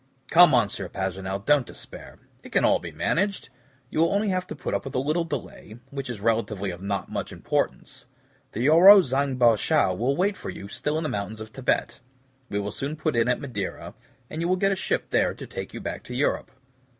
"Come, 0.31 0.49
Monsieur 0.49 0.89
Paganel, 0.89 1.45
don't 1.45 1.67
despair. 1.67 2.17
It 2.43 2.51
can 2.51 2.65
all 2.65 2.79
be 2.79 2.91
managed; 2.91 3.49
you 3.91 3.99
will 3.99 4.11
only 4.11 4.29
have 4.29 4.47
to 4.47 4.55
put 4.55 4.73
up 4.73 4.83
with 4.83 4.95
a 4.95 4.99
little 4.99 5.25
delay, 5.25 5.77
which 5.91 6.09
is 6.09 6.19
relatively 6.19 6.71
of 6.71 6.81
not 6.81 7.11
much 7.11 7.31
importance. 7.31 8.07
The 8.53 8.65
Yarou 8.65 9.03
Dzangbo 9.03 9.57
Tchou 9.57 9.95
will 9.95 10.17
wait 10.17 10.37
for 10.37 10.49
you 10.49 10.67
still 10.67 10.97
in 10.97 11.03
the 11.03 11.07
mountains 11.07 11.39
of 11.39 11.49
Thibet. 11.49 11.99
We 12.49 12.57
shall 12.57 12.71
soon 12.71 12.95
put 12.95 13.15
in 13.15 13.27
at 13.27 13.39
Madeira, 13.39 13.93
and 14.27 14.41
you 14.41 14.47
will 14.47 14.55
get 14.55 14.71
a 14.71 14.75
ship 14.75 15.11
there 15.11 15.35
to 15.35 15.45
take 15.45 15.71
you 15.71 15.79
back 15.79 16.01
to 16.05 16.15
Europe." 16.15 16.49